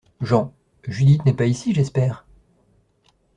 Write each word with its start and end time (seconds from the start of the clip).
JEAN: 0.19 0.51
Judith 0.87 1.23
n’est 1.27 1.35
pas 1.35 1.45
ici, 1.45 1.75
j’espère? 1.75 2.25